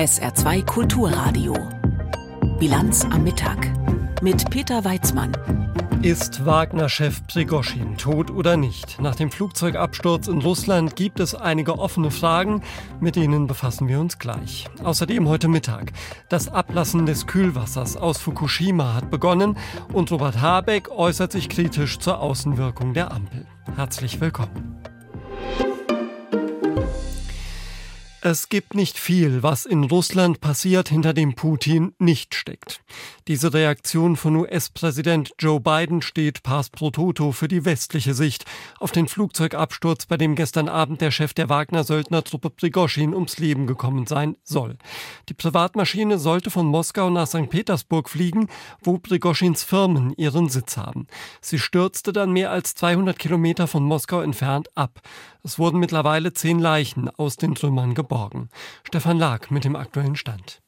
[0.00, 1.54] SR2 Kulturradio.
[2.58, 3.70] Bilanz am Mittag
[4.22, 5.36] mit Peter Weizmann.
[6.00, 8.98] Ist Wagner-Chef Prigoschin tot oder nicht?
[8.98, 12.62] Nach dem Flugzeugabsturz in Russland gibt es einige offene Fragen,
[12.98, 14.66] mit denen befassen wir uns gleich.
[14.82, 15.92] Außerdem heute Mittag.
[16.30, 19.58] Das Ablassen des Kühlwassers aus Fukushima hat begonnen
[19.92, 23.46] und Robert Habeck äußert sich kritisch zur Außenwirkung der Ampel.
[23.76, 24.79] Herzlich willkommen.
[28.22, 32.82] Es gibt nicht viel, was in Russland passiert, hinter dem Putin nicht steckt.
[33.28, 38.44] Diese Reaktion von US-Präsident Joe Biden steht pars pro toto für die westliche Sicht
[38.78, 44.06] auf den Flugzeugabsturz, bei dem gestern Abend der Chef der Wagner-Söldnertruppe Prigoschin ums Leben gekommen
[44.06, 44.76] sein soll.
[45.30, 47.48] Die Privatmaschine sollte von Moskau nach St.
[47.48, 48.48] Petersburg fliegen,
[48.82, 51.06] wo Prigoschins Firmen ihren Sitz haben.
[51.40, 55.00] Sie stürzte dann mehr als 200 Kilometer von Moskau entfernt ab.
[55.42, 58.48] Es wurden mittlerweile zehn Leichen aus den Trümmern geborgen.
[58.82, 60.60] Stefan Lag mit dem aktuellen Stand.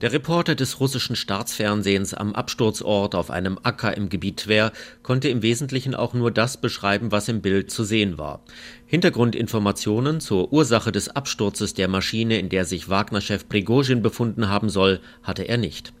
[0.00, 5.42] Der Reporter des russischen Staatsfernsehens am Absturzort auf einem Acker im Gebiet Tver konnte im
[5.42, 8.42] Wesentlichen auch nur das beschreiben, was im Bild zu sehen war.
[8.86, 15.00] Hintergrundinformationen zur Ursache des Absturzes der Maschine, in der sich Wagner-Chef Prigozhin befunden haben soll,
[15.22, 15.92] hatte er nicht.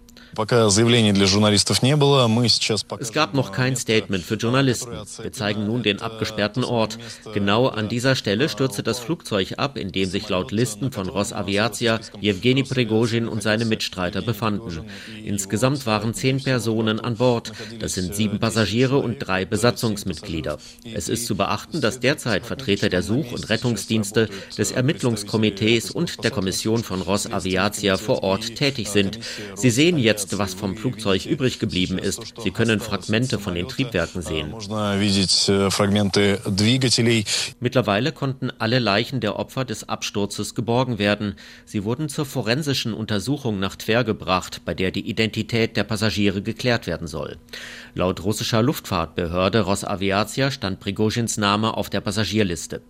[3.00, 4.92] Es gab noch kein Statement für Journalisten.
[5.20, 6.98] Wir zeigen nun den abgesperrten Ort.
[7.32, 12.00] Genau an dieser Stelle stürzte das Flugzeug ab, in dem sich laut Listen von Rosaviatia
[12.20, 14.84] Jewgeni Prigozhin und seine Mitstreiter befanden.
[15.24, 17.52] Insgesamt waren zehn Personen an Bord.
[17.78, 20.58] Das sind sieben Passagiere und drei Besatzungsmitglieder.
[20.94, 26.30] Es ist zu beachten, dass derzeit Vertreter der Such- und Rettungsdienste, des Ermittlungskomitees und der
[26.30, 29.18] Kommission von Rosaviatia vor Ort tätig sind.
[29.54, 32.34] Sie sehen jetzt jetzt, was vom Flugzeug übrig geblieben ist.
[32.42, 34.54] Sie können Fragmente von den Triebwerken sehen.
[37.60, 41.34] Mittlerweile konnten alle Leichen der Opfer des Absturzes geborgen werden.
[41.64, 46.86] Sie wurden zur forensischen Untersuchung nach Tver gebracht, bei der die Identität der Passagiere geklärt
[46.86, 47.38] werden soll.
[47.94, 52.82] Laut russischer Luftfahrtbehörde Rosaviatia stand Prigozhins Name auf der Passagierliste.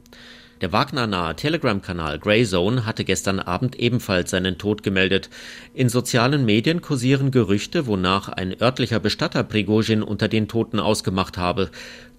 [0.61, 5.31] Der Wagner-nahe Telegram-Kanal Greyzone hatte gestern Abend ebenfalls seinen Tod gemeldet.
[5.73, 11.71] In sozialen Medien kursieren Gerüchte, wonach ein örtlicher Bestatter Prigozhin unter den Toten ausgemacht habe.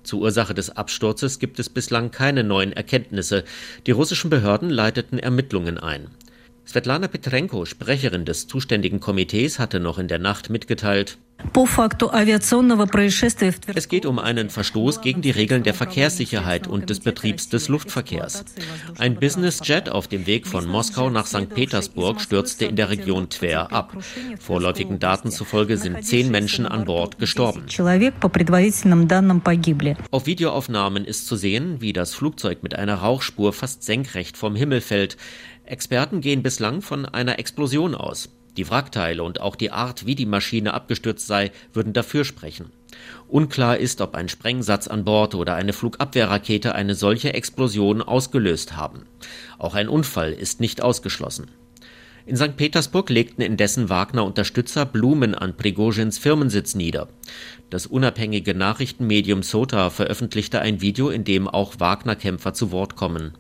[0.02, 3.44] Zur Ursache des Absturzes gibt es bislang keine neuen Erkenntnisse.
[3.86, 6.08] Die russischen Behörden leiteten Ermittlungen ein.
[6.72, 11.18] Svetlana Petrenko, Sprecherin des zuständigen Komitees, hatte noch in der Nacht mitgeteilt,
[13.76, 18.46] es geht um einen Verstoß gegen die Regeln der Verkehrssicherheit und des Betriebs des Luftverkehrs.
[18.98, 21.50] Ein Businessjet auf dem Weg von Moskau nach St.
[21.50, 23.98] Petersburg stürzte in der Region Tver ab.
[24.40, 27.66] Vorläufigen Daten zufolge sind zehn Menschen an Bord gestorben.
[30.12, 34.82] Auf Videoaufnahmen ist zu sehen, wie das Flugzeug mit einer Rauchspur fast senkrecht vom Himmel
[34.82, 35.18] fällt.
[35.66, 38.30] Experten gehen bislang von einer Explosion aus.
[38.58, 42.72] Die Wrackteile und auch die Art, wie die Maschine abgestürzt sei, würden dafür sprechen.
[43.30, 49.04] Unklar ist, ob ein Sprengsatz an Bord oder eine Flugabwehrrakete eine solche Explosion ausgelöst haben.
[49.58, 51.50] Auch ein Unfall ist nicht ausgeschlossen.
[52.26, 52.56] In St.
[52.56, 57.08] Petersburg legten indessen Wagner-Unterstützer Blumen an Prigozhins Firmensitz nieder.
[57.70, 63.34] Das unabhängige Nachrichtenmedium Sota veröffentlichte ein Video, in dem auch Wagner-Kämpfer zu Wort kommen.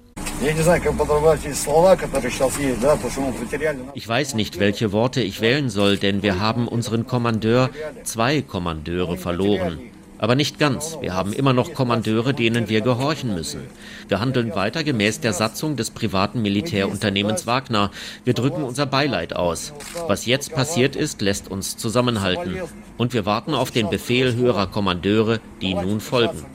[3.94, 7.69] Ich weiß nicht, welche Worte ich wählen soll, denn wir haben unseren Kommandeur,
[8.03, 9.79] zwei Kommandeure verloren.
[10.18, 10.97] Aber nicht ganz.
[11.02, 13.62] Wir haben immer noch Kommandeure, denen wir gehorchen müssen.
[14.07, 17.91] Wir handeln weiter gemäß der Satzung des privaten Militärunternehmens Wagner.
[18.23, 19.73] Wir drücken unser Beileid aus.
[20.08, 22.58] Was jetzt passiert ist, lässt uns zusammenhalten.
[22.97, 26.46] Und wir warten auf den Befehl höherer Kommandeure, die nun folgen.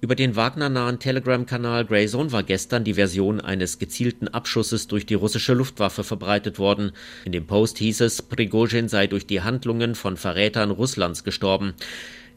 [0.00, 5.54] Über den Wagner-nahen Telegram-Kanal Grayzone war gestern die Version eines gezielten Abschusses durch die russische
[5.54, 6.92] Luftwaffe verbreitet worden.
[7.24, 11.74] In dem Post hieß es, Prigozhin sei durch die Handlungen von Verrätern Russlands gestorben.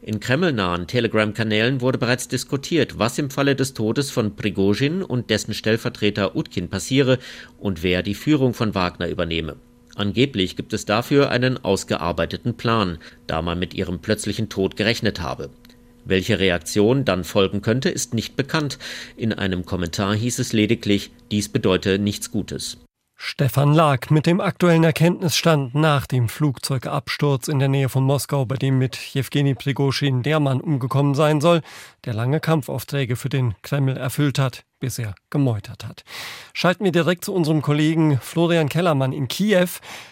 [0.04, 5.54] In kremlnahen Telegram-Kanälen wurde bereits diskutiert, was im Falle des Todes von Prigozhin und dessen
[5.54, 7.20] Stellvertreter Utkin passiere
[7.60, 9.54] und wer die Führung von Wagner übernehme.
[9.94, 15.50] Angeblich gibt es dafür einen ausgearbeiteten Plan, da man mit ihrem plötzlichen Tod gerechnet habe.
[16.04, 18.78] Welche Reaktion dann folgen könnte, ist nicht bekannt.
[19.16, 22.78] In einem Kommentar hieß es lediglich, dies bedeute nichts Gutes.
[23.24, 28.56] Stefan Lag mit dem aktuellen Erkenntnisstand nach dem Flugzeugabsturz in der Nähe von Moskau, bei
[28.56, 31.62] dem mit Jewgeni Prigoschin der Mann umgekommen sein soll,
[32.04, 36.02] der lange Kampfaufträge für den Kreml erfüllt hat, bis er gemeutert hat.
[36.52, 39.68] Schalten wir direkt zu unserem Kollegen Florian Kellermann in Kiew.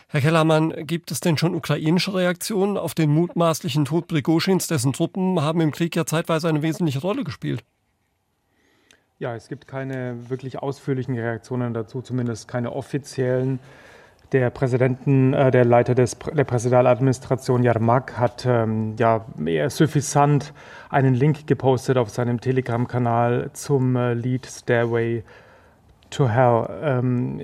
[0.06, 4.68] Herr Kellermann, gibt es denn schon ukrainische Reaktionen auf den mutmaßlichen Tod Prigoschins?
[4.68, 7.64] Dessen Truppen haben im Krieg ja zeitweise eine wesentliche Rolle gespielt.
[9.20, 13.58] Ja, es gibt keine wirklich ausführlichen Reaktionen dazu, zumindest keine offiziellen.
[14.32, 20.54] Der Präsidenten, äh, der Leiter des, der Präsidialadministration Jarmak hat ähm, ja eher suffisant
[20.88, 25.22] einen Link gepostet auf seinem Telegram-Kanal zum äh, Lied Stairway
[26.08, 26.66] to Hell.
[26.82, 27.42] Ähm,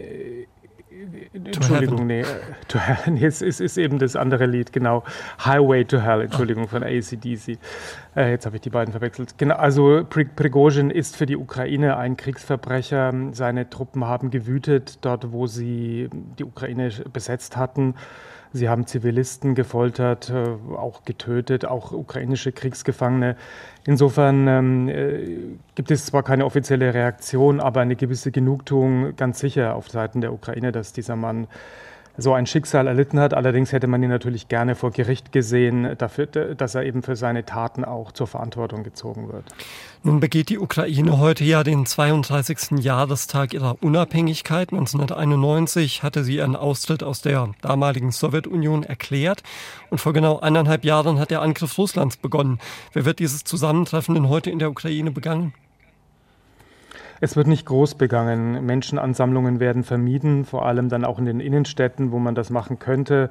[1.34, 2.24] Entschuldigung, nee,
[2.68, 5.04] to Hell, nee, es ist, ist, eben das andere Lied, genau.
[5.44, 7.58] Highway to Hell, Entschuldigung, von ACDC.
[8.16, 9.36] Äh, jetzt habe ich die beiden verwechselt.
[9.36, 13.12] Genau, also Prigozhin ist für die Ukraine ein Kriegsverbrecher.
[13.32, 16.08] Seine Truppen haben gewütet dort, wo sie
[16.38, 17.94] die Ukraine besetzt hatten.
[18.52, 23.36] Sie haben Zivilisten gefoltert, äh, auch getötet, auch ukrainische Kriegsgefangene.
[23.84, 29.74] Insofern ähm, äh, gibt es zwar keine offizielle Reaktion, aber eine gewisse Genugtuung ganz sicher
[29.74, 31.48] auf Seiten der Ukraine, dass dieser Mann
[32.18, 33.34] so ein Schicksal erlitten hat.
[33.34, 37.44] Allerdings hätte man ihn natürlich gerne vor Gericht gesehen, dafür, dass er eben für seine
[37.44, 39.44] Taten auch zur Verantwortung gezogen wird.
[40.02, 42.78] Nun begeht die Ukraine heute ja den 32.
[42.78, 44.72] Jahrestag ihrer Unabhängigkeit.
[44.72, 49.42] 1991 hatte sie ihren Austritt aus der damaligen Sowjetunion erklärt
[49.90, 52.58] und vor genau eineinhalb Jahren hat der Angriff Russlands begonnen.
[52.92, 55.54] Wer wird dieses Zusammentreffen denn heute in der Ukraine begangen?
[57.20, 58.66] Es wird nicht groß begangen.
[58.66, 63.30] Menschenansammlungen werden vermieden, vor allem dann auch in den Innenstädten, wo man das machen könnte,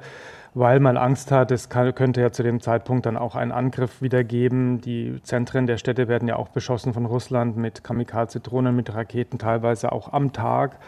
[0.54, 4.24] weil man Angst hat, es könnte ja zu dem Zeitpunkt dann auch einen Angriff wieder
[4.24, 4.80] geben.
[4.80, 9.92] Die Zentren der Städte werden ja auch beschossen von Russland mit Kamikaze-Drohnen, mit Raketen, teilweise
[9.92, 10.78] auch am Tag.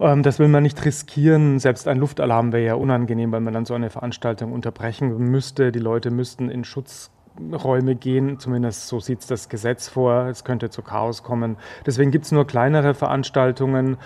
[0.00, 1.58] Ähm, das will man nicht riskieren.
[1.60, 5.72] Selbst ein Luftalarm wäre ja unangenehm, weil man dann so eine Veranstaltung unterbrechen müsste.
[5.72, 7.10] Die Leute müssten in Schutz
[7.52, 8.38] Räume gehen.
[8.38, 10.26] Zumindest so sieht es das Gesetz vor.
[10.26, 11.56] Es könnte zu Chaos kommen.
[11.84, 13.96] Deswegen gibt es nur kleinere Veranstaltungen.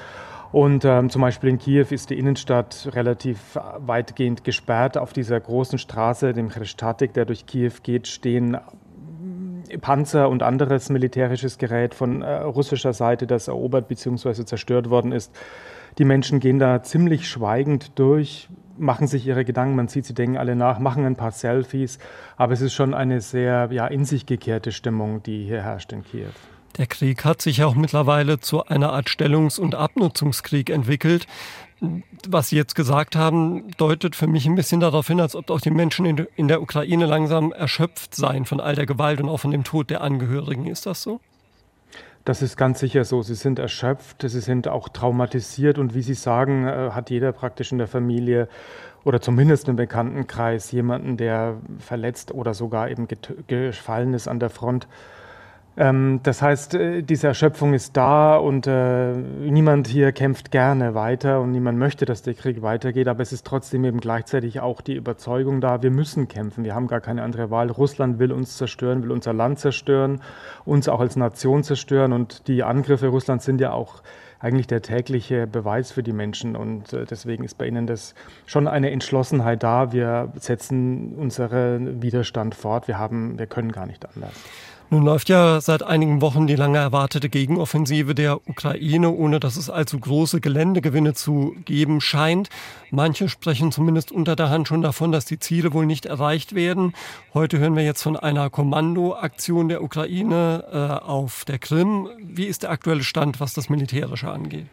[0.52, 4.98] Und ähm, zum Beispiel in Kiew ist die Innenstadt relativ weitgehend gesperrt.
[4.98, 8.56] Auf dieser großen Straße, dem Chrestatik, der durch Kiew geht, stehen
[9.80, 14.44] Panzer und anderes militärisches Gerät von äh, russischer Seite, das erobert bzw.
[14.44, 15.32] zerstört worden ist.
[15.98, 18.48] Die Menschen gehen da ziemlich schweigend durch,
[18.80, 21.98] machen sich ihre Gedanken, man sieht, sie denken alle nach, machen ein paar Selfies,
[22.36, 26.02] aber es ist schon eine sehr ja, in sich gekehrte Stimmung, die hier herrscht in
[26.04, 26.30] Kiew.
[26.76, 31.26] Der Krieg hat sich auch mittlerweile zu einer Art Stellungs- und Abnutzungskrieg entwickelt.
[32.28, 35.60] Was Sie jetzt gesagt haben, deutet für mich ein bisschen darauf hin, als ob auch
[35.60, 39.50] die Menschen in der Ukraine langsam erschöpft seien von all der Gewalt und auch von
[39.50, 40.66] dem Tod der Angehörigen.
[40.66, 41.20] Ist das so?
[42.30, 43.22] Das ist ganz sicher so.
[43.22, 47.72] Sie sind erschöpft, sie sind auch traumatisiert und wie Sie sagen, äh, hat jeder praktisch
[47.72, 48.46] in der Familie
[49.02, 53.08] oder zumindest im Bekanntenkreis jemanden, der verletzt oder sogar eben
[53.48, 54.86] gefallen ist an der Front.
[55.76, 61.40] Ähm, das heißt, äh, diese Erschöpfung ist da und äh, niemand hier kämpft gerne weiter
[61.40, 64.96] und niemand möchte, dass der Krieg weitergeht, aber es ist trotzdem eben gleichzeitig auch die
[64.96, 67.70] Überzeugung da, wir müssen kämpfen, wir haben gar keine andere Wahl.
[67.70, 70.20] Russland will uns zerstören, will unser Land zerstören,
[70.64, 74.02] uns auch als Nation zerstören und die Angriffe Russlands sind ja auch
[74.40, 76.56] eigentlich der tägliche Beweis für die Menschen.
[76.56, 78.14] Und äh, deswegen ist bei Ihnen das
[78.46, 79.92] schon eine Entschlossenheit da.
[79.92, 82.88] Wir setzen unseren Widerstand fort.
[82.88, 84.32] Wir haben, wir können gar nicht anders.
[84.92, 89.70] Nun läuft ja seit einigen Wochen die lange erwartete Gegenoffensive der Ukraine, ohne dass es
[89.70, 92.48] allzu große Geländegewinne zu geben scheint.
[92.90, 96.92] Manche sprechen zumindest unter der Hand schon davon, dass die Ziele wohl nicht erreicht werden.
[97.34, 102.08] Heute hören wir jetzt von einer Kommandoaktion der Ukraine äh, auf der Krim.
[102.18, 104.66] Wie ist der aktuelle Stand, was das Militärische angeht?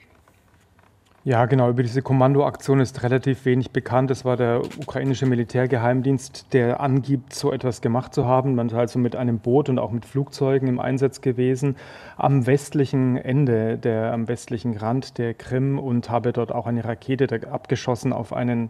[1.28, 1.70] Ja, genau.
[1.70, 4.12] Über diese Kommandoaktion ist relativ wenig bekannt.
[4.12, 8.56] Es war der ukrainische Militärgeheimdienst, der angibt, so etwas gemacht zu haben.
[8.56, 11.76] Man ist also mit einem Boot und auch mit Flugzeugen im Einsatz gewesen
[12.16, 17.28] am westlichen Ende, der, am westlichen Rand der Krim und habe dort auch eine Rakete
[17.52, 18.70] abgeschossen auf einen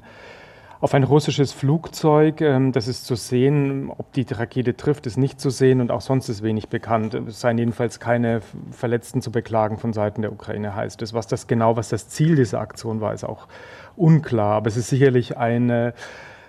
[0.79, 2.41] auf ein russisches Flugzeug.
[2.41, 3.91] Ähm, das ist zu sehen.
[3.96, 7.13] Ob die Rakete trifft, ist nicht zu sehen und auch sonst ist wenig bekannt.
[7.13, 8.41] Es seien jedenfalls keine
[8.72, 11.13] Verletzten zu beklagen von Seiten der Ukraine, heißt es.
[11.13, 13.48] Was das genau, was das Ziel dieser Aktion war, ist auch
[13.96, 14.55] unklar.
[14.55, 15.93] Aber es ist sicherlich eine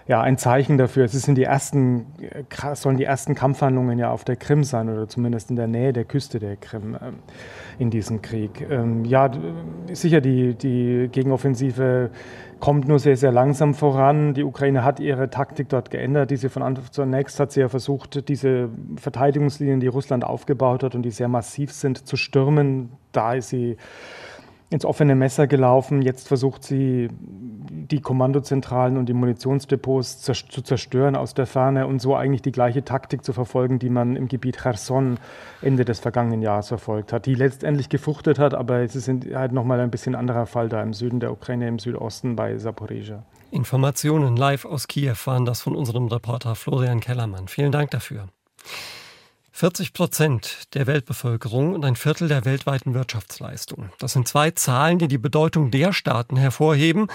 [0.08, 1.04] ja, ein Zeichen dafür.
[1.04, 2.06] Es sind die ersten,
[2.72, 6.06] sollen die ersten Kampfhandlungen ja auf der Krim sein oder zumindest in der Nähe der
[6.06, 7.16] Küste der Krim ähm,
[7.78, 8.66] in diesem Krieg.
[8.70, 9.30] Ähm, ja,
[9.92, 12.10] sicher, die, die Gegenoffensive
[12.60, 14.34] kommt nur sehr, sehr langsam voran.
[14.34, 16.30] Die Ukraine hat ihre Taktik dort geändert.
[16.30, 21.02] Diese von Anfang zunächst hat sie ja versucht, diese Verteidigungslinien, die Russland aufgebaut hat und
[21.02, 22.90] die sehr massiv sind, zu stürmen.
[23.12, 23.76] Da ist sie
[24.70, 26.02] ins offene Messer gelaufen.
[26.02, 27.08] Jetzt versucht sie,
[27.90, 32.84] die Kommandozentralen und die Munitionsdepots zu zerstören aus der Ferne und so eigentlich die gleiche
[32.84, 35.18] Taktik zu verfolgen, die man im Gebiet Cherson
[35.62, 39.80] Ende des vergangenen Jahres verfolgt hat, die letztendlich gefruchtet hat, aber es ist halt nochmal
[39.80, 43.24] ein bisschen anderer Fall da im Süden der Ukraine, im Südosten bei Saporizhia.
[43.50, 47.48] Informationen live aus Kiew waren das von unserem Reporter Florian Kellermann.
[47.48, 48.28] Vielen Dank dafür.
[49.58, 53.90] 40 Prozent der Weltbevölkerung und ein Viertel der weltweiten Wirtschaftsleistung.
[53.98, 57.08] Das sind zwei Zahlen, die die Bedeutung der Staaten hervorheben,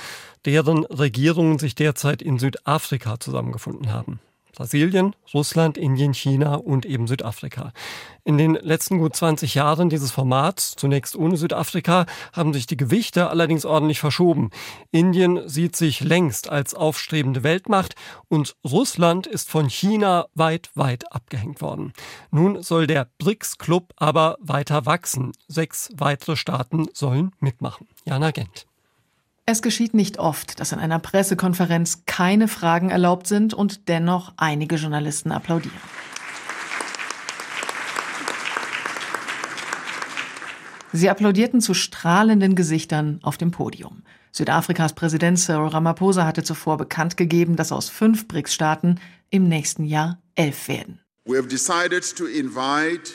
[0.44, 4.20] deren Regierungen sich derzeit in Südafrika zusammengefunden haben.
[4.54, 7.74] Brasilien, Russland, Indien, China und eben Südafrika.
[8.24, 13.30] In den letzten gut 20 Jahren dieses Formats, zunächst ohne Südafrika, haben sich die Gewichte
[13.30, 14.52] allerdings ordentlich verschoben.
[14.92, 17.96] Indien sieht sich längst als aufstrebende Weltmacht
[18.30, 21.92] und Russland ist von China weit, weit abgehängt worden.
[22.32, 25.34] Nun soll der BRICS-Club aber weiter wachsen.
[25.48, 27.88] Sechs weitere Staaten sollen mitmachen.
[28.06, 28.68] Jana Gent.
[29.46, 34.76] Es geschieht nicht oft, dass in einer Pressekonferenz keine Fragen erlaubt sind und dennoch einige
[34.78, 35.76] Journalisten applaudieren.
[40.94, 44.04] Sie applaudierten zu strahlenden Gesichtern auf dem Podium.
[44.32, 50.22] Südafrikas Präsident Cyril Ramaphosa hatte zuvor bekannt gegeben, dass aus fünf BRICS-Staaten im nächsten Jahr
[50.36, 51.02] elf werden.
[51.26, 53.12] We have decided to invite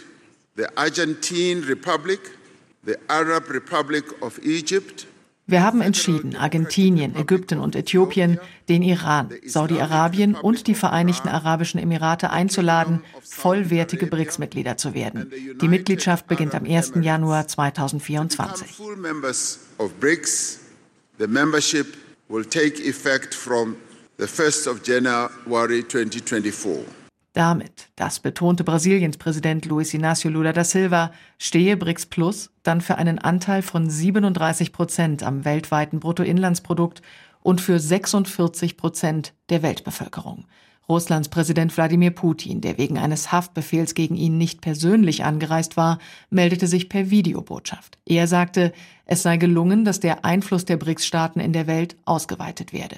[0.56, 2.20] the Argentine Republic,
[2.84, 5.06] the Arab Republic of Egypt,
[5.48, 8.38] wir haben entschieden, Argentinien, Ägypten und Äthiopien,
[8.68, 15.32] den Iran, Saudi-Arabien und die Vereinigten Arabischen Emirate einzuladen, vollwertige BRICS-Mitglieder zu werden.
[15.58, 16.92] Die Mitgliedschaft beginnt am 1.
[17.00, 18.76] Januar 2024.
[21.18, 21.96] The membership
[22.28, 23.76] will take effect from
[24.18, 26.97] the 1st of January 2024.
[27.38, 32.98] Damit, das betonte Brasiliens Präsident Luiz Inácio Lula da Silva, stehe BRICS Plus dann für
[32.98, 37.00] einen Anteil von 37 Prozent am weltweiten Bruttoinlandsprodukt
[37.40, 40.46] und für 46 Prozent der Weltbevölkerung.
[40.88, 46.66] Russlands Präsident Wladimir Putin, der wegen eines Haftbefehls gegen ihn nicht persönlich angereist war, meldete
[46.66, 47.98] sich per Videobotschaft.
[48.04, 48.72] Er sagte,
[49.04, 52.96] es sei gelungen, dass der Einfluss der BRICS-Staaten in der Welt ausgeweitet werde.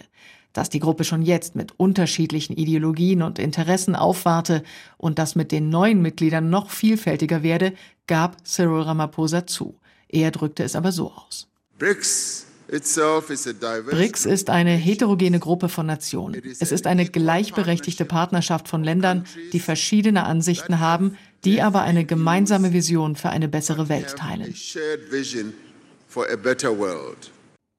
[0.52, 4.62] Dass die Gruppe schon jetzt mit unterschiedlichen Ideologien und Interessen aufwarte
[4.96, 7.72] und das mit den neuen Mitgliedern noch vielfältiger werde,
[8.06, 9.76] gab Cyril Ramaphosa zu.
[10.08, 11.46] Er drückte es aber so aus.
[11.78, 16.40] BRICS BRICS ist eine heterogene Gruppe von Nationen.
[16.60, 22.72] Es ist eine gleichberechtigte Partnerschaft von Ländern, die verschiedene Ansichten haben, die aber eine gemeinsame
[22.72, 24.54] Vision für eine bessere Welt teilen.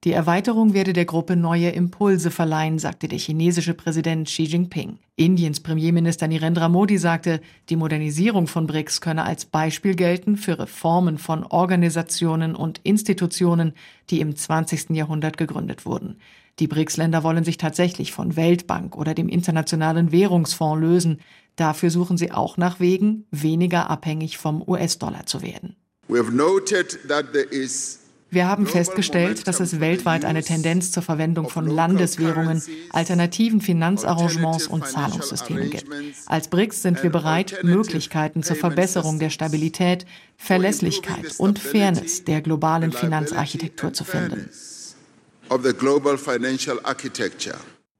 [0.03, 4.97] Die Erweiterung werde der Gruppe neue Impulse verleihen, sagte der chinesische Präsident Xi Jinping.
[5.15, 7.39] Indiens Premierminister Narendra Modi sagte,
[7.69, 13.73] die Modernisierung von BRICS könne als Beispiel gelten für Reformen von Organisationen und Institutionen,
[14.09, 14.89] die im 20.
[14.89, 16.17] Jahrhundert gegründet wurden.
[16.57, 21.19] Die BRICS-Länder wollen sich tatsächlich von Weltbank oder dem Internationalen Währungsfonds lösen.
[21.57, 25.75] Dafür suchen sie auch nach Wegen, weniger abhängig vom US-Dollar zu werden.
[26.07, 28.00] We have noted that there is
[28.31, 34.87] wir haben festgestellt, dass es weltweit eine Tendenz zur Verwendung von Landeswährungen, alternativen Finanzarrangements und
[34.87, 35.87] Zahlungssystemen gibt.
[36.27, 40.05] Als BRICS sind wir bereit, Möglichkeiten zur Verbesserung der Stabilität,
[40.37, 44.49] Verlässlichkeit und Fairness der globalen Finanzarchitektur zu finden.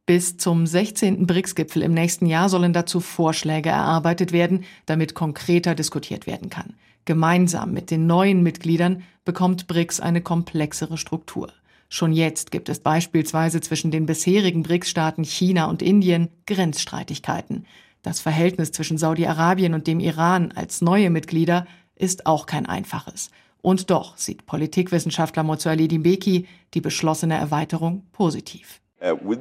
[0.05, 1.27] Bis zum 16.
[1.27, 6.75] BRICS-Gipfel im nächsten Jahr sollen dazu Vorschläge erarbeitet werden, damit konkreter diskutiert werden kann.
[7.05, 11.51] Gemeinsam mit den neuen Mitgliedern bekommt BRICS eine komplexere Struktur.
[11.89, 17.65] Schon jetzt gibt es beispielsweise zwischen den bisherigen BRICS-Staaten China und Indien Grenzstreitigkeiten.
[18.01, 23.29] Das Verhältnis zwischen Saudi-Arabien und dem Iran als neue Mitglieder ist auch kein einfaches.
[23.61, 28.81] Und doch sieht Politikwissenschaftler Mozuali Dimbeki die beschlossene Erweiterung positiv.
[29.03, 29.35] Uh, uh,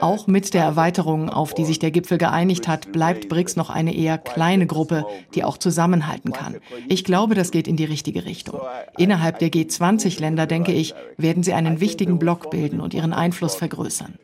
[0.00, 3.94] Auch mit der Erweiterung, auf die sich der Gipfel geeinigt hat, bleibt BRICS noch eine
[3.94, 6.56] eher kleine Gruppe, die auch zusammenhalten kann.
[6.88, 8.60] Ich glaube, das geht in die richtige Richtung.
[8.96, 14.14] Innerhalb der G20-Länder, denke ich, werden sie einen wichtigen Block bilden und ihren Einfluss vergrößern.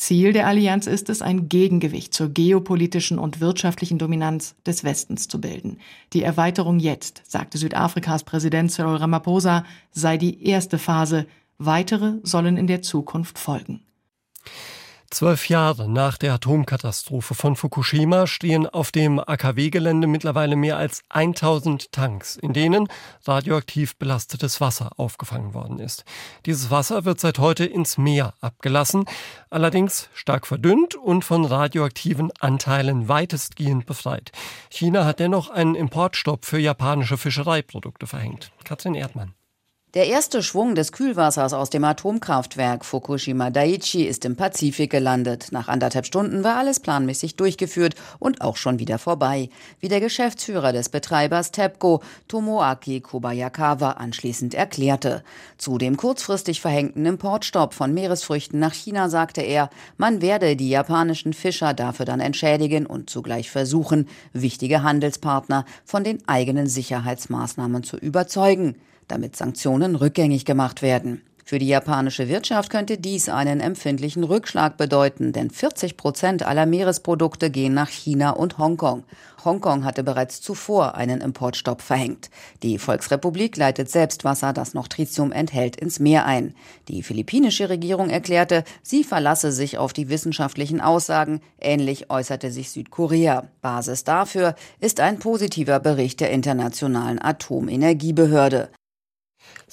[0.00, 5.42] Ziel der Allianz ist es, ein Gegengewicht zur geopolitischen und wirtschaftlichen Dominanz des Westens zu
[5.42, 5.76] bilden.
[6.14, 11.26] Die Erweiterung jetzt, sagte Südafrikas Präsident Cyril Ramaphosa, sei die erste Phase.
[11.58, 13.82] Weitere sollen in der Zukunft folgen.
[15.10, 21.90] Zwölf Jahre nach der Atomkatastrophe von Fukushima stehen auf dem AKW-Gelände mittlerweile mehr als 1000
[21.90, 22.86] Tanks, in denen
[23.24, 26.04] radioaktiv belastetes Wasser aufgefangen worden ist.
[26.46, 29.04] Dieses Wasser wird seit heute ins Meer abgelassen,
[29.50, 34.30] allerdings stark verdünnt und von radioaktiven Anteilen weitestgehend befreit.
[34.70, 38.52] China hat dennoch einen Importstopp für japanische Fischereiprodukte verhängt.
[38.62, 39.34] Katrin Erdmann.
[39.94, 45.48] Der erste Schwung des Kühlwassers aus dem Atomkraftwerk Fukushima Daiichi ist im Pazifik gelandet.
[45.50, 50.72] Nach anderthalb Stunden war alles planmäßig durchgeführt und auch schon wieder vorbei, wie der Geschäftsführer
[50.72, 55.24] des Betreibers TEPCO, Tomoaki Kobayakawa, anschließend erklärte.
[55.58, 61.32] Zu dem kurzfristig verhängten Importstopp von Meeresfrüchten nach China sagte er, man werde die japanischen
[61.32, 68.76] Fischer dafür dann entschädigen und zugleich versuchen, wichtige Handelspartner von den eigenen Sicherheitsmaßnahmen zu überzeugen
[69.10, 71.22] damit Sanktionen rückgängig gemacht werden.
[71.50, 77.50] Für die japanische Wirtschaft könnte dies einen empfindlichen Rückschlag bedeuten, denn 40 Prozent aller Meeresprodukte
[77.50, 79.02] gehen nach China und Hongkong.
[79.44, 82.30] Hongkong hatte bereits zuvor einen Importstopp verhängt.
[82.62, 86.54] Die Volksrepublik leitet selbst Wasser, das noch Tritium enthält, ins Meer ein.
[86.86, 91.40] Die philippinische Regierung erklärte, sie verlasse sich auf die wissenschaftlichen Aussagen.
[91.58, 93.48] Ähnlich äußerte sich Südkorea.
[93.60, 98.68] Basis dafür ist ein positiver Bericht der Internationalen Atomenergiebehörde.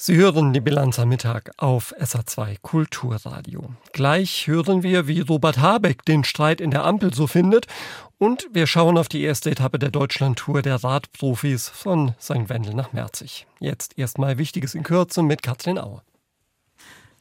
[0.00, 3.74] Sie hören die Bilanz am Mittag auf SA2 Kulturradio.
[3.92, 7.66] Gleich hören wir, wie Robert Habeck den Streit in der Ampel so findet
[8.16, 12.48] und wir schauen auf die erste Etappe der Deutschlandtour der Radprofis von St.
[12.48, 13.48] Wendel nach Merzig.
[13.58, 16.04] Jetzt erstmal Wichtiges in Kürze mit Katrin Auer.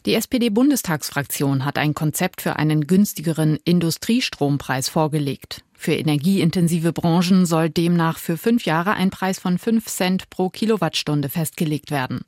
[0.05, 5.63] Die SPD-Bundestagsfraktion hat ein Konzept für einen günstigeren Industriestrompreis vorgelegt.
[5.79, 11.29] Für energieintensive Branchen soll demnach für fünf Jahre ein Preis von fünf Cent pro Kilowattstunde
[11.29, 12.21] festgelegt werden.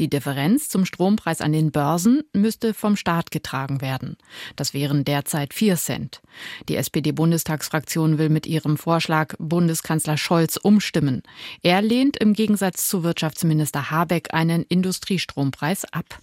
[0.00, 4.16] Die Differenz zum Strompreis an den Börsen müsste vom Staat getragen werden.
[4.56, 6.20] Das wären derzeit vier Cent.
[6.68, 11.22] Die SPD-Bundestagsfraktion will mit ihrem Vorschlag Bundeskanzler Scholz umstimmen.
[11.62, 16.18] Er lehnt im Gegensatz zu Wirtschaftsminister Habeck einen Industriestrompreis ab.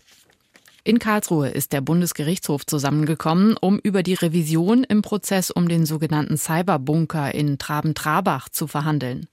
[0.88, 6.38] In Karlsruhe ist der Bundesgerichtshof zusammengekommen, um über die Revision im Prozess um den sogenannten
[6.38, 9.26] Cyberbunker in Traben-Trabach zu verhandeln.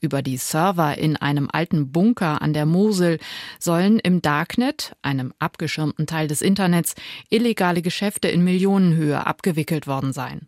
[0.00, 3.18] Über die Server in einem alten Bunker an der Mosel
[3.58, 6.94] sollen im Darknet, einem abgeschirmten Teil des Internets,
[7.28, 10.46] illegale Geschäfte in Millionenhöhe abgewickelt worden sein.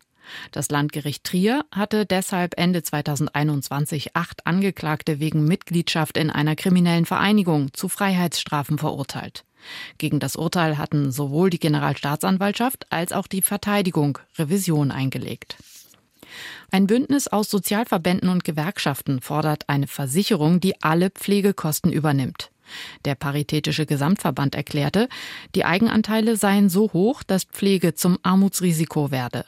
[0.51, 7.71] Das Landgericht Trier hatte deshalb Ende 2021 acht Angeklagte wegen Mitgliedschaft in einer kriminellen Vereinigung
[7.73, 9.43] zu Freiheitsstrafen verurteilt.
[9.97, 15.57] Gegen das Urteil hatten sowohl die Generalstaatsanwaltschaft als auch die Verteidigung Revision eingelegt.
[16.71, 22.51] Ein Bündnis aus Sozialverbänden und Gewerkschaften fordert eine Versicherung, die alle Pflegekosten übernimmt.
[23.05, 25.09] Der Paritätische Gesamtverband erklärte,
[25.55, 29.45] die Eigenanteile seien so hoch, dass Pflege zum Armutsrisiko werde.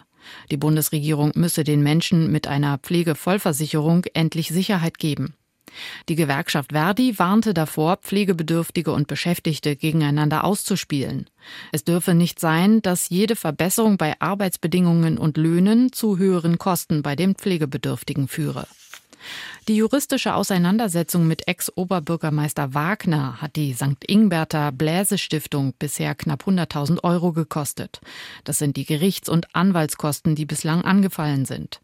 [0.50, 5.36] Die Bundesregierung müsse den Menschen mit einer Pflegevollversicherung endlich Sicherheit geben.
[6.10, 11.30] Die Gewerkschaft Verdi warnte davor, Pflegebedürftige und Beschäftigte gegeneinander auszuspielen.
[11.72, 17.16] Es dürfe nicht sein, dass jede Verbesserung bei Arbeitsbedingungen und Löhnen zu höheren Kosten bei
[17.16, 18.68] den Pflegebedürftigen führe.
[19.68, 24.04] Die juristische Auseinandersetzung mit Ex-Oberbürgermeister Wagner hat die St.
[24.08, 28.02] Ingberter Bläse-Stiftung bisher knapp 100.000 Euro gekostet.
[28.44, 31.82] Das sind die Gerichts- und Anwaltskosten, die bislang angefallen sind.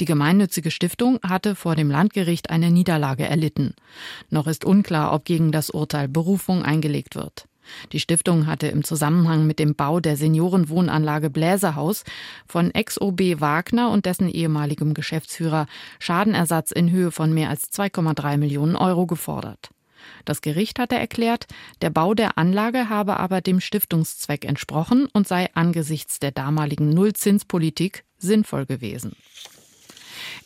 [0.00, 3.74] Die gemeinnützige Stiftung hatte vor dem Landgericht eine Niederlage erlitten.
[4.30, 7.46] Noch ist unklar, ob gegen das Urteil Berufung eingelegt wird.
[7.92, 12.04] Die Stiftung hatte im Zusammenhang mit dem Bau der Seniorenwohnanlage Bläserhaus
[12.46, 15.66] von Ex-OB Wagner und dessen ehemaligem Geschäftsführer
[15.98, 19.70] Schadenersatz in Höhe von mehr als 2,3 Millionen Euro gefordert.
[20.24, 21.46] Das Gericht hatte erklärt,
[21.80, 28.04] der Bau der Anlage habe aber dem Stiftungszweck entsprochen und sei angesichts der damaligen Nullzinspolitik
[28.18, 29.16] sinnvoll gewesen.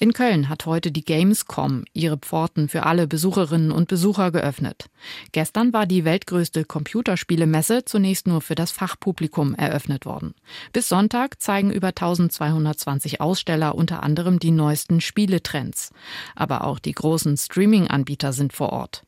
[0.00, 4.86] In Köln hat heute die Gamescom ihre Pforten für alle Besucherinnen und Besucher geöffnet.
[5.32, 10.34] Gestern war die weltgrößte Computerspielemesse zunächst nur für das Fachpublikum eröffnet worden.
[10.72, 15.90] Bis Sonntag zeigen über 1220 Aussteller unter anderem die neuesten Spieletrends.
[16.36, 19.02] Aber auch die großen Streaming-Anbieter sind vor Ort.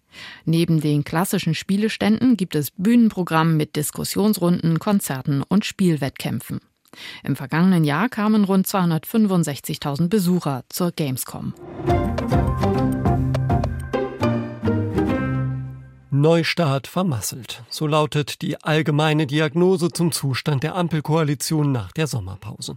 [0.44, 6.60] Neben den klassischen Spieleständen gibt es Bühnenprogramm mit Diskussionsrunden, Konzerten und Spielwettkämpfen.
[7.22, 11.54] Im vergangenen Jahr kamen rund 265.000 Besucher zur Gamescom.
[16.20, 17.62] Neustart vermasselt.
[17.70, 22.74] So lautet die allgemeine Diagnose zum Zustand der Ampelkoalition nach der Sommerpause.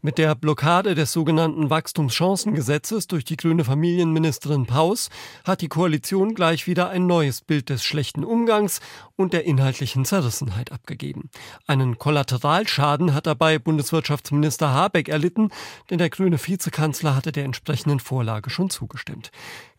[0.00, 5.10] Mit der Blockade des sogenannten Wachstumschancengesetzes durch die grüne Familienministerin Paus
[5.44, 8.80] hat die Koalition gleich wieder ein neues Bild des schlechten Umgangs
[9.16, 11.30] und der inhaltlichen Zerrissenheit abgegeben.
[11.66, 15.50] Einen Kollateralschaden hat dabei Bundeswirtschaftsminister Habeck erlitten,
[15.90, 19.30] denn der grüne Vizekanzler hatte der entsprechenden Vorlage schon zugestimmt.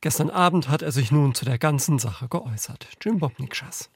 [0.01, 2.87] Gestern Abend hat er sich nun zu der ganzen Sache geäußert.
[3.01, 3.89] Jim Bobnikschass.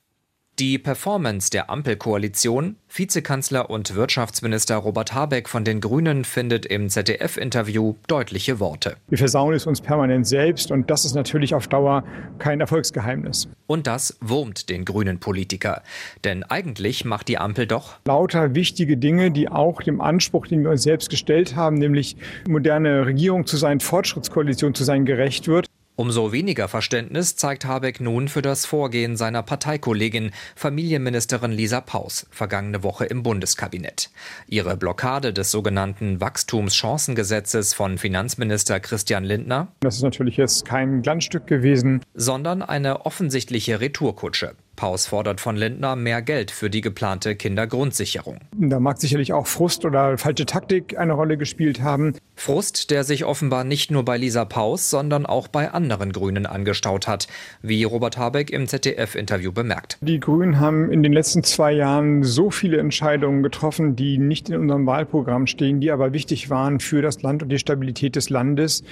[0.59, 7.95] Die Performance der Ampelkoalition, Vizekanzler und Wirtschaftsminister Robert Habeck von den Grünen findet im ZDF-Interview
[8.07, 8.97] deutliche Worte.
[9.07, 12.03] Wir versauen es uns permanent selbst und das ist natürlich auf Dauer
[12.37, 13.47] kein Erfolgsgeheimnis.
[13.65, 15.81] Und das wurmt den grünen Politiker.
[16.25, 20.71] Denn eigentlich macht die Ampel doch lauter wichtige Dinge, die auch dem Anspruch, den wir
[20.71, 25.70] uns selbst gestellt haben, nämlich moderne Regierung zu sein, Fortschrittskoalition zu sein, gerecht wird.
[26.01, 32.81] Umso weniger Verständnis zeigt Habeck nun für das Vorgehen seiner Parteikollegin, Familienministerin Lisa Paus, vergangene
[32.81, 34.09] Woche im Bundeskabinett.
[34.47, 39.67] Ihre Blockade des sogenannten Wachstumschancengesetzes von Finanzminister Christian Lindner.
[39.81, 42.01] Das ist natürlich jetzt kein Glanzstück gewesen.
[42.15, 44.55] Sondern eine offensichtliche Retourkutsche.
[44.81, 48.39] Paus fordert von Lindner mehr Geld für die geplante Kindergrundsicherung.
[48.57, 52.15] Da mag sicherlich auch Frust oder falsche Taktik eine Rolle gespielt haben.
[52.35, 57.07] Frust, der sich offenbar nicht nur bei Lisa Paus, sondern auch bei anderen Grünen angestaut
[57.07, 57.27] hat,
[57.61, 59.99] wie Robert Habeck im ZDF-Interview bemerkt.
[60.01, 64.55] Die Grünen haben in den letzten zwei Jahren so viele Entscheidungen getroffen, die nicht in
[64.55, 68.83] unserem Wahlprogramm stehen, die aber wichtig waren für das Land und die Stabilität des Landes,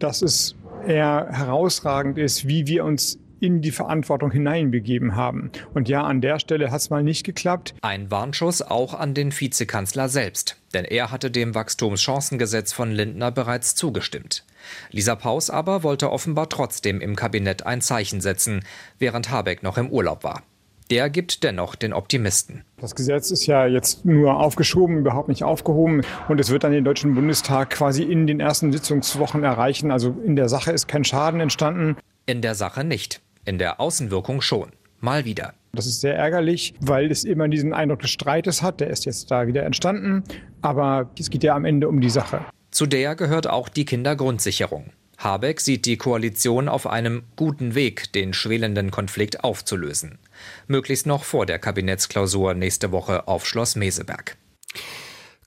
[0.00, 5.50] dass es eher herausragend ist, wie wir uns in die Verantwortung hineinbegeben haben.
[5.74, 7.74] Und ja, an der Stelle hat es mal nicht geklappt.
[7.82, 13.74] Ein Warnschuss auch an den Vizekanzler selbst, denn er hatte dem Wachstumschancengesetz von Lindner bereits
[13.74, 14.44] zugestimmt.
[14.90, 18.64] Lisa Paus aber wollte offenbar trotzdem im Kabinett ein Zeichen setzen,
[18.98, 20.42] während Habeck noch im Urlaub war.
[20.90, 22.64] Der gibt dennoch den Optimisten.
[22.80, 26.02] Das Gesetz ist ja jetzt nur aufgeschoben, überhaupt nicht aufgehoben.
[26.28, 29.92] Und es wird dann den Deutschen Bundestag quasi in den ersten Sitzungswochen erreichen.
[29.92, 31.96] Also in der Sache ist kein Schaden entstanden.
[32.26, 33.20] In der Sache nicht.
[33.44, 34.70] In der Außenwirkung schon.
[35.00, 35.54] Mal wieder.
[35.72, 38.80] Das ist sehr ärgerlich, weil es immer diesen Eindruck des Streites hat.
[38.80, 40.24] Der ist jetzt da wieder entstanden.
[40.62, 42.44] Aber es geht ja am Ende um die Sache.
[42.70, 44.92] Zu der gehört auch die Kindergrundsicherung.
[45.18, 50.18] Habeck sieht die Koalition auf einem guten Weg, den schwelenden Konflikt aufzulösen.
[50.66, 54.36] Möglichst noch vor der Kabinettsklausur nächste Woche auf Schloss Meseberg.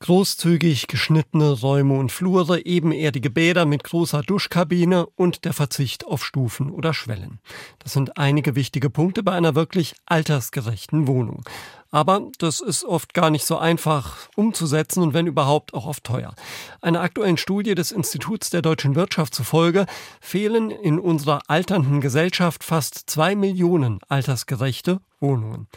[0.03, 6.71] Großzügig geschnittene Räume und Flure, ebenerdige Bäder mit großer Duschkabine und der Verzicht auf Stufen
[6.71, 7.39] oder Schwellen.
[7.79, 11.45] Das sind einige wichtige Punkte bei einer wirklich altersgerechten Wohnung.
[11.93, 16.34] Aber das ist oft gar nicht so einfach umzusetzen und wenn überhaupt auch oft teuer.
[16.82, 19.86] Einer aktuellen Studie des Instituts der deutschen Wirtschaft zufolge
[20.19, 25.67] fehlen in unserer alternden Gesellschaft fast zwei Millionen altersgerechte Wohnungen.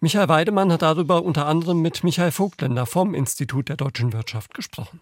[0.00, 5.00] Michael Weidemann hat darüber unter anderem mit Michael Vogtländer vom Institut der deutschen Wirtschaft gesprochen.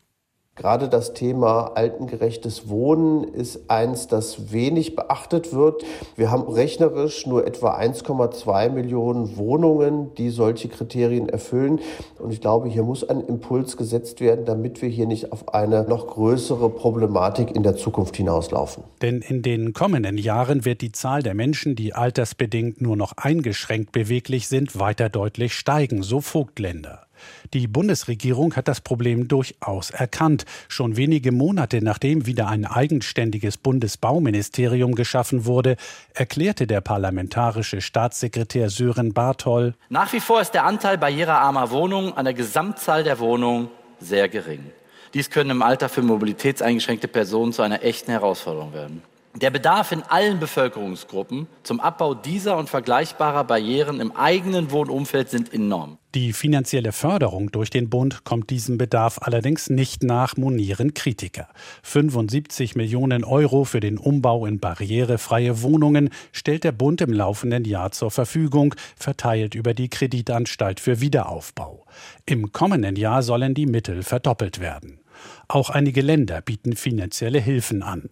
[0.56, 5.82] Gerade das Thema altengerechtes Wohnen ist eins, das wenig beachtet wird.
[6.14, 11.80] Wir haben rechnerisch nur etwa 1,2 Millionen Wohnungen, die solche Kriterien erfüllen.
[12.20, 15.88] Und ich glaube, hier muss ein Impuls gesetzt werden, damit wir hier nicht auf eine
[15.88, 18.84] noch größere Problematik in der Zukunft hinauslaufen.
[19.02, 23.90] Denn in den kommenden Jahren wird die Zahl der Menschen, die altersbedingt nur noch eingeschränkt
[23.90, 27.03] beweglich sind, weiter deutlich steigen, so Vogtländer.
[27.52, 30.44] Die Bundesregierung hat das Problem durchaus erkannt.
[30.68, 35.76] Schon wenige Monate nachdem wieder ein eigenständiges Bundesbauministerium geschaffen wurde,
[36.14, 42.24] erklärte der parlamentarische Staatssekretär Sören Barthol Nach wie vor ist der Anteil barrierearmer Wohnungen an
[42.24, 43.68] der Gesamtzahl der Wohnungen
[44.00, 44.70] sehr gering.
[45.14, 49.02] Dies können im Alter für mobilitätseingeschränkte Personen zu einer echten Herausforderung werden.
[49.36, 55.52] Der Bedarf in allen Bevölkerungsgruppen zum Abbau dieser und vergleichbarer Barrieren im eigenen Wohnumfeld sind
[55.52, 55.98] enorm.
[56.14, 61.48] Die finanzielle Förderung durch den Bund kommt diesem Bedarf allerdings nicht nach, monieren Kritiker.
[61.82, 67.90] 75 Millionen Euro für den Umbau in barrierefreie Wohnungen stellt der Bund im laufenden Jahr
[67.90, 71.84] zur Verfügung, verteilt über die Kreditanstalt für Wiederaufbau.
[72.24, 75.00] Im kommenden Jahr sollen die Mittel verdoppelt werden.
[75.48, 78.08] Auch einige Länder bieten finanzielle Hilfen an.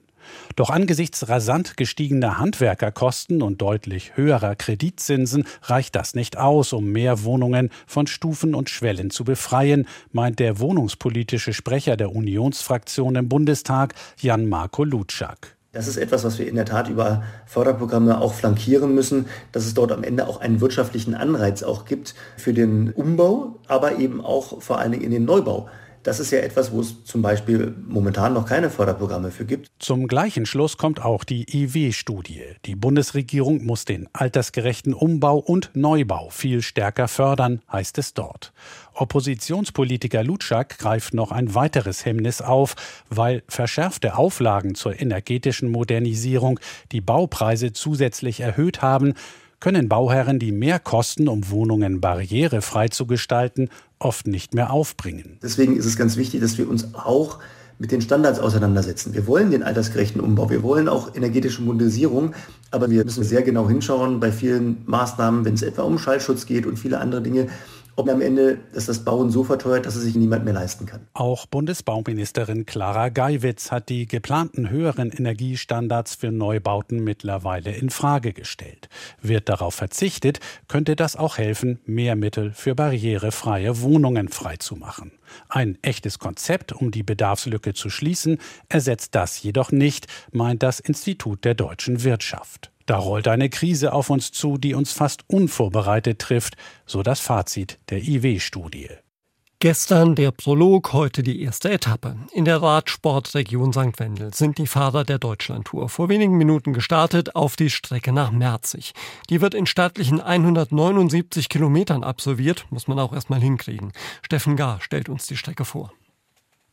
[0.56, 7.24] Doch angesichts rasant gestiegener Handwerkerkosten und deutlich höherer Kreditzinsen reicht das nicht aus, um mehr
[7.24, 13.94] Wohnungen von Stufen und Schwellen zu befreien, meint der wohnungspolitische Sprecher der Unionsfraktion im Bundestag,
[14.18, 15.56] Jan-Marco Lutschak.
[15.72, 19.72] Das ist etwas, was wir in der Tat über Förderprogramme auch flankieren müssen, dass es
[19.72, 24.60] dort am Ende auch einen wirtschaftlichen Anreiz auch gibt für den Umbau, aber eben auch
[24.60, 25.70] vor allen Dingen in den Neubau.
[26.02, 29.70] Das ist ja etwas, wo es zum Beispiel momentan noch keine Förderprogramme für gibt.
[29.78, 32.42] Zum gleichen Schluss kommt auch die IW-Studie.
[32.64, 38.52] Die Bundesregierung muss den altersgerechten Umbau und Neubau viel stärker fördern, heißt es dort.
[38.94, 42.74] Oppositionspolitiker Lutschak greift noch ein weiteres Hemmnis auf,
[43.08, 46.60] weil verschärfte Auflagen zur energetischen Modernisierung
[46.90, 49.14] die Baupreise zusätzlich erhöht haben,
[49.62, 53.68] können Bauherren die Mehrkosten, um Wohnungen barrierefrei zu gestalten,
[54.00, 55.38] oft nicht mehr aufbringen.
[55.40, 57.38] Deswegen ist es ganz wichtig, dass wir uns auch
[57.78, 59.14] mit den Standards auseinandersetzen.
[59.14, 62.34] Wir wollen den altersgerechten Umbau, wir wollen auch energetische Modernisierung,
[62.72, 66.66] aber wir müssen sehr genau hinschauen bei vielen Maßnahmen, wenn es etwa um Schallschutz geht
[66.66, 67.46] und viele andere Dinge,
[67.96, 71.06] ob am Ende ist das Bauen so verteuert, dass es sich niemand mehr leisten kann.
[71.14, 78.88] Auch Bundesbauministerin Clara Geiwitz hat die geplanten höheren Energiestandards für Neubauten mittlerweile in Frage gestellt.
[79.20, 85.12] Wird darauf verzichtet, könnte das auch helfen, mehr Mittel für barrierefreie Wohnungen freizumachen.
[85.48, 91.44] Ein echtes Konzept, um die Bedarfslücke zu schließen, ersetzt das jedoch nicht, meint das Institut
[91.44, 92.71] der deutschen Wirtschaft.
[92.86, 97.78] Da rollt eine Krise auf uns zu, die uns fast unvorbereitet trifft, so das Fazit
[97.90, 98.88] der IW-Studie.
[99.62, 102.16] Gestern der Prolog, heute die erste Etappe.
[102.32, 104.00] In der Radsportregion St.
[104.00, 108.92] Wendel sind die Fahrer der Deutschlandtour vor wenigen Minuten gestartet auf die Strecke nach Merzig.
[109.30, 113.92] Die wird in stattlichen 179 Kilometern absolviert, muss man auch erstmal hinkriegen.
[114.22, 115.92] Steffen Gar stellt uns die Strecke vor.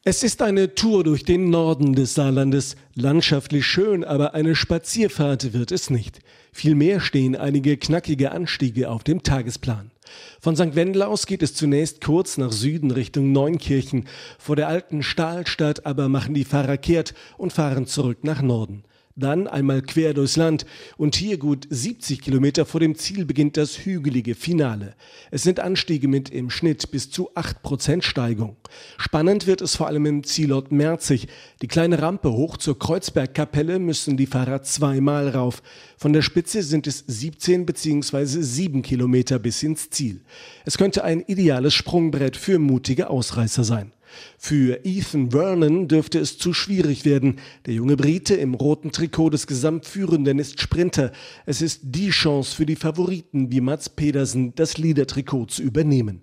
[0.05, 2.77] Es ist eine Tour durch den Norden des Saarlandes.
[2.95, 6.19] Landschaftlich schön, aber eine Spazierfahrt wird es nicht.
[6.53, 9.91] Vielmehr stehen einige knackige Anstiege auf dem Tagesplan.
[10.39, 10.75] Von St.
[10.75, 14.07] Wendel aus geht es zunächst kurz nach Süden Richtung Neunkirchen.
[14.37, 18.85] Vor der alten Stahlstadt aber machen die Fahrer kehrt und fahren zurück nach Norden.
[19.15, 23.85] Dann einmal quer durchs Land und hier gut 70 Kilometer vor dem Ziel beginnt das
[23.85, 24.95] hügelige Finale.
[25.29, 28.55] Es sind Anstiege mit im Schnitt bis zu 8% Steigung.
[28.97, 31.27] Spannend wird es vor allem im Zielort Merzig.
[31.61, 35.61] Die kleine Rampe hoch zur Kreuzbergkapelle müssen die Fahrer zweimal rauf.
[35.97, 38.25] Von der Spitze sind es 17 bzw.
[38.25, 40.21] 7 Kilometer bis ins Ziel.
[40.65, 43.91] Es könnte ein ideales Sprungbrett für mutige Ausreißer sein.
[44.37, 47.39] Für Ethan Vernon dürfte es zu schwierig werden.
[47.65, 51.11] Der junge Brite im roten Trikot des Gesamtführenden ist Sprinter.
[51.45, 56.21] Es ist die Chance für die Favoriten wie Mats Pedersen, das Leader-Trikot zu übernehmen.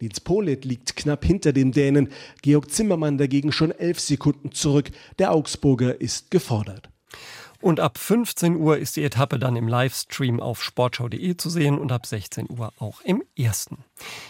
[0.00, 2.10] Nils Polit liegt knapp hinter dem Dänen,
[2.42, 4.90] Georg Zimmermann dagegen schon elf Sekunden zurück.
[5.18, 6.90] Der Augsburger ist gefordert.
[7.60, 11.90] Und ab 15 Uhr ist die Etappe dann im Livestream auf sportschau.de zu sehen und
[11.90, 13.78] ab 16 Uhr auch im ersten.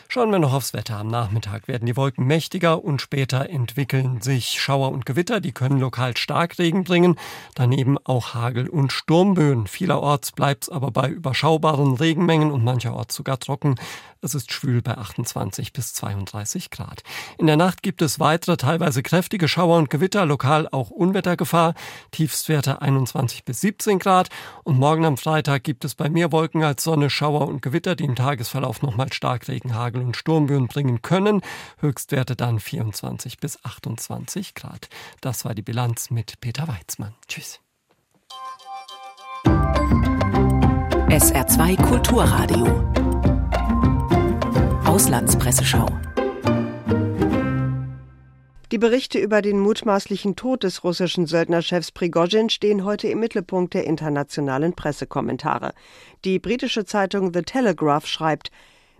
[0.08, 0.98] Schauen wir noch aufs Wetter.
[0.98, 5.40] Am Nachmittag werden die Wolken mächtiger und später entwickeln sich Schauer und Gewitter.
[5.40, 7.16] Die können lokal Starkregen bringen,
[7.54, 9.66] daneben auch Hagel und Sturmböen.
[9.66, 13.74] Vielerorts bleibt es aber bei überschaubaren Regenmengen und mancherorts sogar trocken.
[14.22, 17.02] Es ist schwül bei 28 bis 32 Grad.
[17.36, 21.74] In der Nacht gibt es weitere, teilweise kräftige Schauer und Gewitter, lokal auch Unwettergefahr.
[22.12, 24.30] Tiefstwerte 21 bis 17 Grad.
[24.64, 28.04] Und morgen am Freitag gibt es bei mehr Wolken als Sonne, Schauer und Gewitter, die
[28.04, 29.12] im Tagesverlauf nochmal
[29.56, 31.40] Starkregen, Hagel und Sturmböen bringen können.
[31.78, 34.88] Höchstwerte dann 24 bis 28 Grad.
[35.20, 37.14] Das war die Bilanz mit Peter Weizmann.
[37.26, 37.60] Tschüss.
[41.08, 42.66] SR2 Kulturradio
[44.84, 45.88] Auslandspresseschau.
[48.72, 53.84] Die Berichte über den mutmaßlichen Tod des russischen Söldnerchefs Prigozhin stehen heute im Mittelpunkt der
[53.84, 55.72] internationalen Pressekommentare.
[56.24, 58.50] Die britische Zeitung The Telegraph schreibt,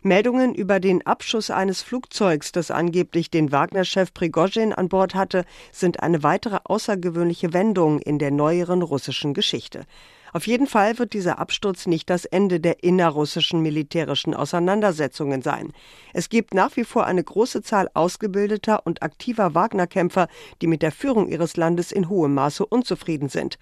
[0.06, 6.00] Meldungen über den Abschuss eines Flugzeugs, das angeblich den Wagner-Chef Prigozhin an Bord hatte, sind
[6.00, 9.84] eine weitere außergewöhnliche Wendung in der neueren russischen Geschichte.
[10.32, 15.72] Auf jeden Fall wird dieser Absturz nicht das Ende der innerrussischen militärischen Auseinandersetzungen sein.
[16.12, 20.28] Es gibt nach wie vor eine große Zahl ausgebildeter und aktiver Wagner-Kämpfer,
[20.60, 23.58] die mit der Führung ihres Landes in hohem Maße unzufrieden sind.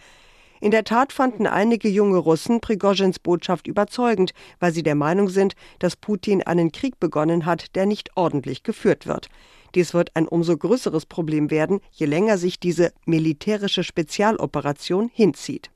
[0.60, 5.54] In der Tat fanden einige junge Russen Prigozhins Botschaft überzeugend, weil sie der Meinung sind,
[5.78, 9.28] dass Putin einen Krieg begonnen hat, der nicht ordentlich geführt wird.
[9.74, 15.70] Dies wird ein umso größeres Problem werden, je länger sich diese militärische Spezialoperation hinzieht.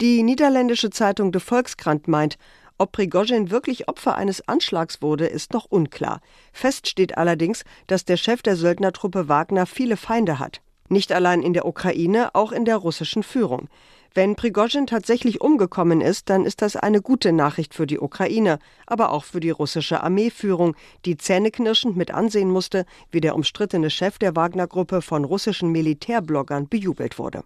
[0.00, 2.38] Die niederländische Zeitung De Volkskrant meint,
[2.78, 6.22] ob Prigozhin wirklich Opfer eines Anschlags wurde, ist noch unklar.
[6.50, 10.62] Fest steht allerdings, dass der Chef der Söldnertruppe Wagner viele Feinde hat.
[10.90, 13.68] Nicht allein in der Ukraine, auch in der russischen Führung.
[14.12, 19.12] Wenn Prigozhin tatsächlich umgekommen ist, dann ist das eine gute Nachricht für die Ukraine, aber
[19.12, 20.74] auch für die russische Armeeführung,
[21.04, 27.20] die zähneknirschend mit ansehen musste, wie der umstrittene Chef der Wagner-Gruppe von russischen Militärbloggern bejubelt
[27.20, 27.44] wurde.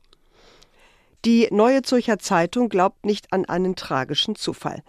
[1.27, 4.83] Die Neue Zürcher Zeitung glaubt nicht an einen tragischen Zufall.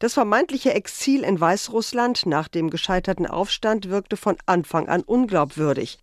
[0.00, 6.00] Das vermeintliche Exil in Weißrussland nach dem gescheiterten Aufstand wirkte von Anfang an unglaubwürdig.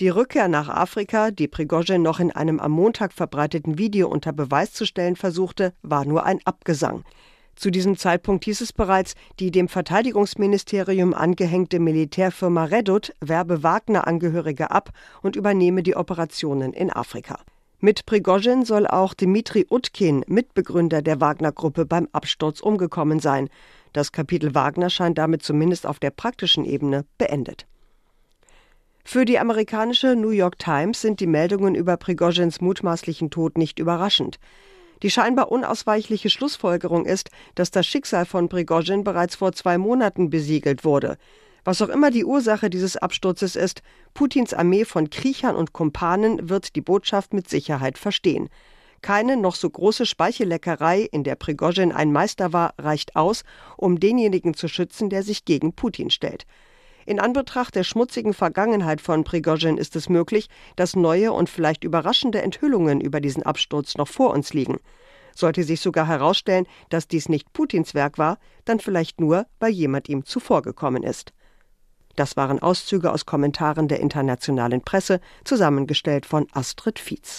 [0.00, 4.72] Die Rückkehr nach Afrika, die Prigozhin noch in einem am Montag verbreiteten Video unter Beweis
[4.72, 7.04] zu stellen versuchte, war nur ein Abgesang.
[7.54, 14.90] Zu diesem Zeitpunkt hieß es bereits, die dem Verteidigungsministerium angehängte Militärfirma Reddut werbe Wagner-Angehörige ab
[15.22, 17.38] und übernehme die Operationen in Afrika.
[17.78, 23.48] Mit Prigozhin soll auch Dmitri Utkin, Mitbegründer der Wagner-Gruppe, beim Absturz umgekommen sein.
[23.92, 27.68] Das Kapitel Wagner scheint damit zumindest auf der praktischen Ebene beendet.
[29.06, 34.38] Für die amerikanische New York Times sind die Meldungen über Prigozhins mutmaßlichen Tod nicht überraschend.
[35.02, 40.84] Die scheinbar unausweichliche Schlussfolgerung ist, dass das Schicksal von Prigozhin bereits vor zwei Monaten besiegelt
[40.84, 41.18] wurde.
[41.64, 43.82] Was auch immer die Ursache dieses Absturzes ist,
[44.14, 48.48] Putins Armee von Kriechern und Kumpanen wird die Botschaft mit Sicherheit verstehen.
[49.02, 53.44] Keine noch so große Speichelleckerei, in der Prigozhin ein Meister war, reicht aus,
[53.76, 56.46] um denjenigen zu schützen, der sich gegen Putin stellt.
[57.06, 62.40] In Anbetracht der schmutzigen Vergangenheit von Prigozhin ist es möglich, dass neue und vielleicht überraschende
[62.40, 64.78] Enthüllungen über diesen Absturz noch vor uns liegen.
[65.34, 70.08] Sollte sich sogar herausstellen, dass dies nicht Putins Werk war, dann vielleicht nur, weil jemand
[70.08, 71.32] ihm zuvorgekommen ist.
[72.16, 77.32] Das waren Auszüge aus Kommentaren der internationalen Presse, zusammengestellt von Astrid Fietz.